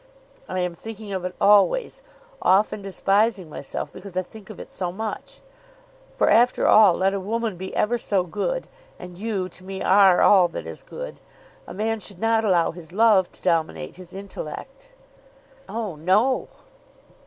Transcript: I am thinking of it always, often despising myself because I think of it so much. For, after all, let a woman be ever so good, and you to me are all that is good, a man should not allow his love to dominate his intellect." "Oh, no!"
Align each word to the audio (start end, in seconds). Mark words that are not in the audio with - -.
I 0.49 0.57
am 0.61 0.73
thinking 0.73 1.13
of 1.13 1.25
it 1.25 1.35
always, 1.39 2.01
often 2.41 2.81
despising 2.81 3.51
myself 3.51 3.93
because 3.93 4.17
I 4.17 4.23
think 4.23 4.49
of 4.49 4.59
it 4.59 4.71
so 4.71 4.91
much. 4.91 5.41
For, 6.17 6.27
after 6.31 6.67
all, 6.67 6.95
let 6.95 7.13
a 7.13 7.19
woman 7.19 7.55
be 7.55 7.75
ever 7.75 7.99
so 7.99 8.23
good, 8.23 8.65
and 8.97 9.19
you 9.19 9.47
to 9.49 9.63
me 9.63 9.83
are 9.83 10.19
all 10.21 10.47
that 10.47 10.65
is 10.65 10.81
good, 10.81 11.19
a 11.67 11.73
man 11.75 11.99
should 11.99 12.17
not 12.17 12.43
allow 12.43 12.71
his 12.71 12.91
love 12.91 13.31
to 13.33 13.43
dominate 13.43 13.97
his 13.97 14.11
intellect." 14.11 14.89
"Oh, 15.69 15.95
no!" 15.95 16.47